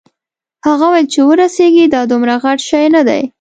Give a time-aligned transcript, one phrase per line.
[0.67, 3.21] هغه وویل چې ورسیږې دا دومره غټ شی نه دی.